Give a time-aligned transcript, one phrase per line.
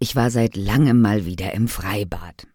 [0.00, 2.46] Ich war seit langem mal wieder im Freibad.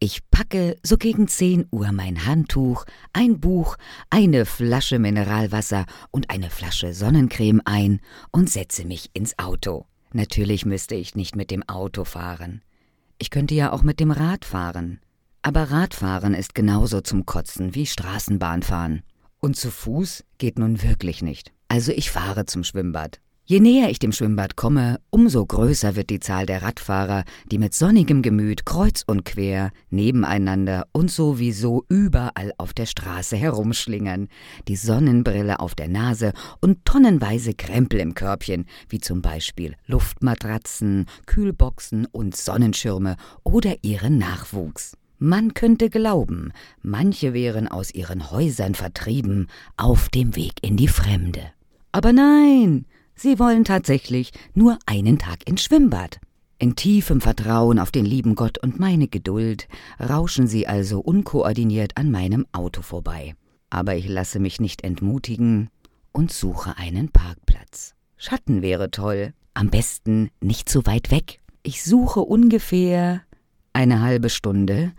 [0.00, 3.76] Ich packe so gegen 10 Uhr mein Handtuch, ein Buch,
[4.10, 8.00] eine Flasche Mineralwasser und eine Flasche Sonnencreme ein
[8.32, 9.86] und setze mich ins Auto.
[10.12, 12.62] Natürlich müsste ich nicht mit dem Auto fahren.
[13.18, 15.00] Ich könnte ja auch mit dem Rad fahren.
[15.42, 19.02] Aber Radfahren ist genauso zum Kotzen wie Straßenbahnfahren.
[19.38, 21.52] Und zu Fuß geht nun wirklich nicht.
[21.68, 23.20] Also ich fahre zum Schwimmbad.
[23.50, 27.72] Je näher ich dem Schwimmbad komme, umso größer wird die Zahl der Radfahrer, die mit
[27.72, 34.28] sonnigem Gemüt kreuz und quer, nebeneinander und sowieso überall auf der Straße herumschlingern,
[34.68, 42.04] die Sonnenbrille auf der Nase und tonnenweise Krempel im Körbchen, wie zum Beispiel Luftmatratzen, Kühlboxen
[42.04, 44.94] und Sonnenschirme oder ihren Nachwuchs.
[45.18, 46.52] Man könnte glauben,
[46.82, 49.46] manche wären aus ihren Häusern vertrieben,
[49.78, 51.40] auf dem Weg in die Fremde.
[51.92, 52.84] Aber nein,
[53.20, 56.20] Sie wollen tatsächlich nur einen Tag ins Schwimmbad.
[56.60, 59.66] In tiefem Vertrauen auf den lieben Gott und meine Geduld
[59.98, 63.34] rauschen sie also unkoordiniert an meinem Auto vorbei.
[63.70, 65.68] Aber ich lasse mich nicht entmutigen
[66.12, 67.96] und suche einen Parkplatz.
[68.16, 71.40] Schatten wäre toll, am besten nicht so weit weg.
[71.64, 73.22] Ich suche ungefähr
[73.72, 74.92] eine halbe Stunde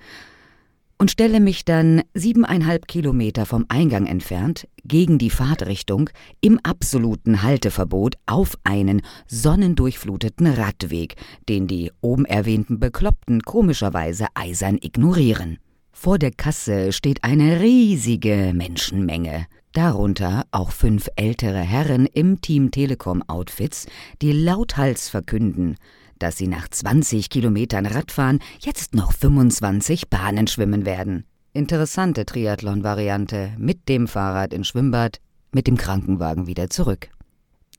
[0.99, 6.09] und stelle mich dann siebeneinhalb Kilometer vom Eingang entfernt gegen die Fahrtrichtung
[6.41, 11.15] im absoluten Halteverbot auf einen sonnendurchfluteten Radweg,
[11.47, 15.57] den die oben erwähnten Bekloppten komischerweise eisern ignorieren.
[15.91, 23.23] Vor der Kasse steht eine riesige Menschenmenge, darunter auch fünf ältere Herren im Team Telekom
[23.27, 23.85] Outfits,
[24.21, 25.75] die lauthals verkünden,
[26.19, 31.25] dass sie nach 20 Kilometern Radfahren jetzt noch 25 Bahnen schwimmen werden.
[31.53, 35.19] Interessante Triathlon-Variante mit dem Fahrrad ins Schwimmbad,
[35.51, 37.09] mit dem Krankenwagen wieder zurück.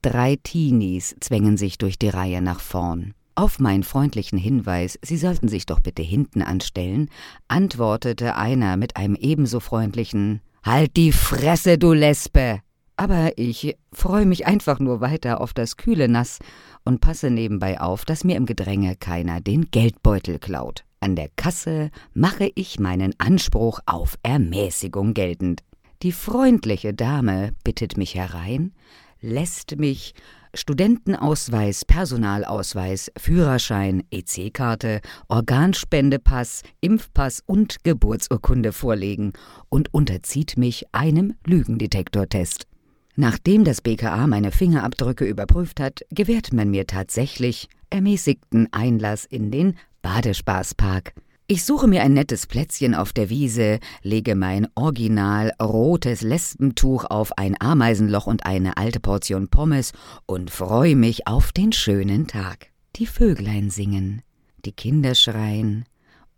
[0.01, 3.13] Drei Teenies zwängen sich durch die Reihe nach vorn.
[3.35, 7.09] Auf meinen freundlichen Hinweis, sie sollten sich doch bitte hinten anstellen,
[7.47, 12.59] antwortete einer mit einem ebenso freundlichen Halt die Fresse, du Lesbe!
[12.97, 16.37] Aber ich freue mich einfach nur weiter auf das kühle Nass
[16.83, 20.83] und passe nebenbei auf, dass mir im Gedränge keiner den Geldbeutel klaut.
[20.99, 25.63] An der Kasse mache ich meinen Anspruch auf Ermäßigung geltend.
[26.03, 28.73] Die freundliche Dame bittet mich herein,
[29.19, 30.13] lässt mich
[30.53, 34.99] Studentenausweis, Personalausweis, Führerschein, EC-Karte,
[35.29, 39.33] Organspendepass, Impfpass und Geburtsurkunde vorlegen
[39.69, 42.67] und unterzieht mich einem Lügendetektortest.
[43.15, 49.75] Nachdem das BKA meine Fingerabdrücke überprüft hat, gewährt man mir tatsächlich ermäßigten Einlass in den
[50.01, 51.13] Badespaßpark.
[51.47, 57.37] Ich suche mir ein nettes Plätzchen auf der Wiese, lege mein original rotes Lesbentuch auf
[57.37, 59.91] ein Ameisenloch und eine alte Portion Pommes
[60.25, 62.67] und freue mich auf den schönen Tag.
[62.95, 64.21] Die Vöglein singen,
[64.63, 65.83] die Kinder schreien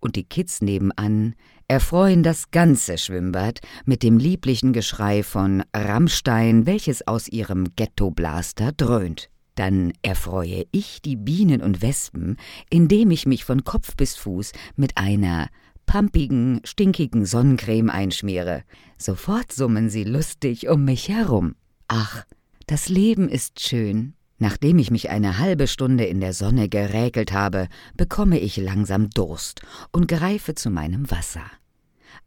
[0.04, 1.36] und die Kids nebenan
[1.68, 9.30] erfreuen das ganze Schwimmbad mit dem lieblichen Geschrei von Rammstein, welches aus ihrem Ghetto-Blaster dröhnt.
[9.56, 12.38] Dann erfreue ich die Bienen und Wespen,
[12.70, 15.48] indem ich mich von Kopf bis Fuß mit einer
[15.86, 18.64] pampigen, stinkigen Sonnencreme einschmiere.
[18.98, 21.56] Sofort summen sie lustig um mich herum.
[21.88, 22.26] Ach,
[22.68, 24.16] das Leben ist schön.
[24.40, 29.62] Nachdem ich mich eine halbe Stunde in der Sonne geräkelt habe, bekomme ich langsam Durst
[29.92, 31.46] und greife zu meinem Wasser.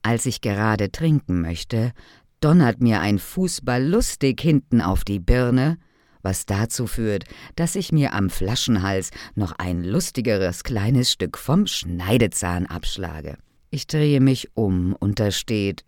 [0.03, 1.93] Als ich gerade trinken möchte,
[2.41, 5.79] donnert mir ein Fußball lustig hinten auf die Birne,
[6.23, 7.25] was dazu führt,
[7.55, 13.37] dass ich mir am Flaschenhals noch ein lustigeres kleines Stück vom Schneidezahn abschlage.
[13.71, 15.85] Ich drehe mich um und da steht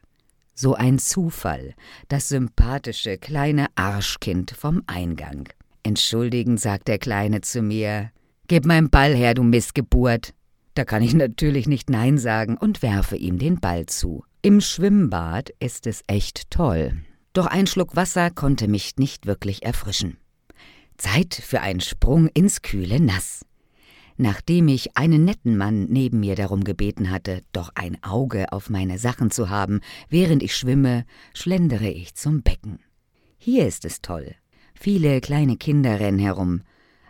[0.55, 1.75] so ein Zufall,
[2.09, 5.49] das sympathische kleine Arschkind vom Eingang.
[5.83, 8.11] Entschuldigen, sagt der Kleine zu mir.
[8.47, 10.34] Gib mein Ball her, du Missgeburt.
[10.75, 14.25] Da kann ich natürlich nicht Nein sagen und werfe ihm den Ball zu.
[14.43, 16.93] Im Schwimmbad ist es echt toll.
[17.33, 20.19] Doch ein Schluck Wasser konnte mich nicht wirklich erfrischen.
[20.97, 23.44] Zeit für einen Sprung ins kühle Nass.
[24.17, 28.99] Nachdem ich einen netten Mann neben mir darum gebeten hatte, doch ein Auge auf meine
[28.99, 31.05] Sachen zu haben, während ich schwimme,
[31.35, 32.81] schlendere ich zum Becken.
[33.37, 34.35] Hier ist es toll.
[34.81, 36.63] Viele kleine Kinder rennen herum.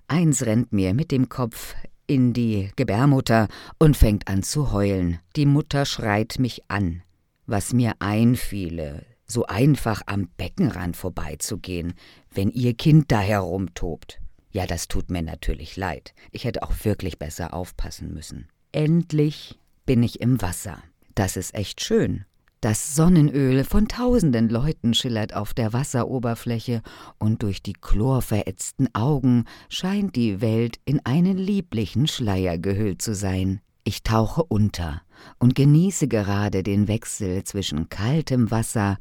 [0.07, 1.75] Eins rennt mir mit dem Kopf
[2.07, 3.49] in die Gebärmutter
[3.79, 5.19] und fängt an zu heulen.
[5.37, 7.03] Die Mutter schreit mich an.
[7.45, 11.93] Was mir einfiele, so einfach am Beckenrand vorbeizugehen,
[12.33, 14.19] wenn ihr Kind da herumtobt.
[14.51, 16.15] Ja, das tut mir natürlich leid.
[16.31, 18.49] Ich hätte auch wirklich besser aufpassen müssen.
[18.73, 20.83] Endlich bin ich im Wasser.
[21.15, 22.25] Das ist echt schön.
[22.61, 26.83] Das Sonnenöl von tausenden Leuten schillert auf der Wasseroberfläche,
[27.19, 33.61] und durch die chlorverätzten Augen scheint die Welt in einen lieblichen Schleier gehüllt zu sein.
[33.85, 35.03] Ich tauche unter
[35.39, 38.99] und genieße gerade den Wechsel zwischen kaltem Wasser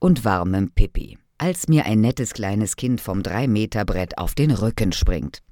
[0.00, 5.42] und warmem Pipi, als mir ein nettes kleines Kind vom Drei-Meter-Brett auf den Rücken springt.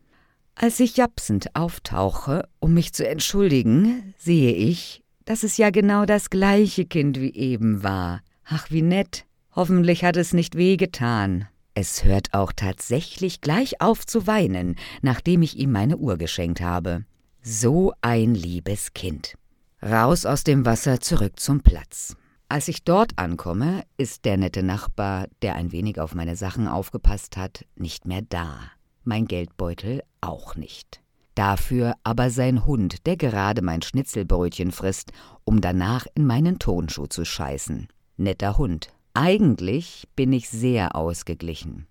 [0.57, 6.31] Als ich japsend auftauche, um mich zu entschuldigen, sehe ich, dass es ja genau das
[6.31, 8.23] gleiche Kind wie eben war.
[8.47, 9.27] Ach, wie nett.
[9.55, 11.47] Hoffentlich hat es nicht wehgetan.
[11.75, 17.05] Es hört auch tatsächlich gleich auf zu weinen, nachdem ich ihm meine Uhr geschenkt habe.
[17.43, 19.35] So ein liebes Kind.
[19.83, 22.17] Raus aus dem Wasser zurück zum Platz.
[22.49, 27.37] Als ich dort ankomme, ist der nette Nachbar, der ein wenig auf meine Sachen aufgepasst
[27.37, 28.59] hat, nicht mehr da.
[29.05, 31.03] Mein Geldbeutel auch nicht.
[31.39, 35.13] Dafür aber sein Hund, der gerade mein Schnitzelbrötchen frisst,
[35.45, 37.87] um danach in meinen Tonschuh zu scheißen.
[38.17, 38.89] Netter Hund.
[39.15, 41.87] Eigentlich bin ich sehr ausgeglichen.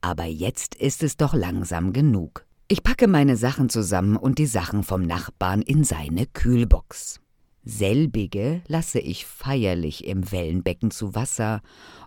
[0.00, 2.44] Aber jetzt ist es doch langsam genug.
[2.66, 7.20] Ich packe meine Sachen zusammen und die Sachen vom Nachbarn in seine Kühlbox.
[7.62, 11.60] Selbige lasse ich feierlich im Wellenbecken zu Wasser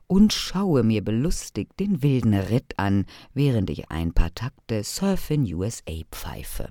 [0.08, 6.02] und schaue mir belustigt den wilden Ritt an, während ich ein paar Takte Surfin USA
[6.12, 6.70] pfeife.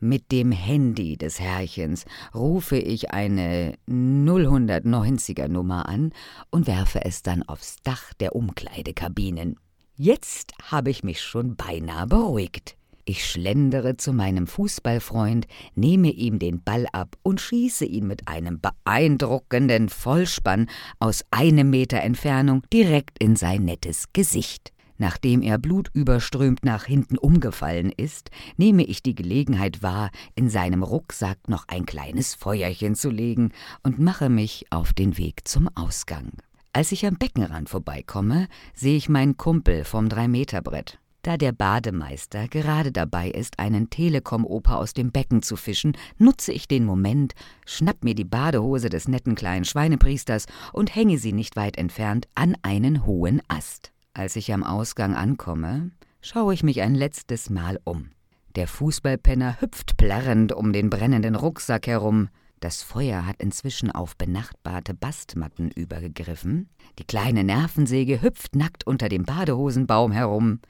[0.00, 6.12] Mit dem Handy des Herrchens rufe ich eine 090er Nummer an
[6.50, 9.56] und werfe es dann aufs Dach der Umkleidekabinen.
[9.96, 12.77] Jetzt habe ich mich schon beinahe beruhigt.
[13.08, 18.60] Ich schlendere zu meinem Fußballfreund, nehme ihm den Ball ab und schieße ihn mit einem
[18.60, 20.66] beeindruckenden Vollspann
[20.98, 24.74] aus einem Meter Entfernung direkt in sein nettes Gesicht.
[24.98, 31.38] Nachdem er blutüberströmt nach hinten umgefallen ist, nehme ich die Gelegenheit wahr, in seinem Rucksack
[31.48, 33.52] noch ein kleines Feuerchen zu legen
[33.82, 36.32] und mache mich auf den Weg zum Ausgang.
[36.74, 40.98] Als ich am Beckenrand vorbeikomme, sehe ich meinen Kumpel vom Drei-Meter-Brett.
[41.28, 46.68] Da der Bademeister gerade dabei ist, einen Telekom-Oper aus dem Becken zu fischen, nutze ich
[46.68, 47.34] den Moment,
[47.66, 52.56] schnapp mir die Badehose des netten kleinen Schweinepriesters und hänge sie nicht weit entfernt an
[52.62, 53.92] einen hohen Ast.
[54.14, 55.90] Als ich am Ausgang ankomme,
[56.22, 58.08] schaue ich mich ein letztes Mal um.
[58.56, 62.30] Der Fußballpenner hüpft plärrend um den brennenden Rucksack herum.
[62.60, 66.70] Das Feuer hat inzwischen auf benachbarte Bastmatten übergegriffen.
[66.98, 70.60] Die kleine Nervensäge hüpft nackt unter dem Badehosenbaum herum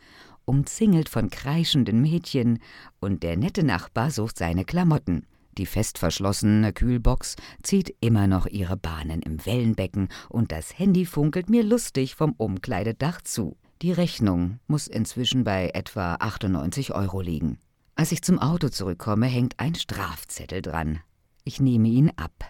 [0.48, 2.58] umzingelt von kreischenden Mädchen,
[3.00, 5.26] und der nette Nachbar sucht seine Klamotten.
[5.58, 11.50] Die fest verschlossene Kühlbox zieht immer noch ihre Bahnen im Wellenbecken und das Handy funkelt
[11.50, 13.56] mir lustig vom Umkleidedach zu.
[13.82, 17.58] Die Rechnung muss inzwischen bei etwa 98 Euro liegen.
[17.94, 21.00] Als ich zum Auto zurückkomme, hängt ein Strafzettel dran.
[21.44, 22.44] Ich nehme ihn ab,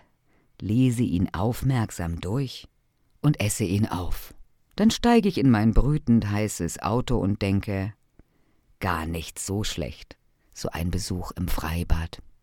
[0.61, 2.69] lese ihn aufmerksam durch
[3.23, 4.35] und esse ihn auf.
[4.79, 7.95] Dann steige ich in mein brütend heißes Auto und denke,
[8.79, 10.17] gar nicht so schlecht,
[10.55, 12.23] so ein Besuch im Freibad.